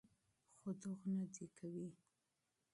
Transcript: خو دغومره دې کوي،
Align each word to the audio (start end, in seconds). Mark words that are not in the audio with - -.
خو 0.59 0.69
دغومره 0.81 1.27
دې 1.35 1.45
کوي، 1.57 1.87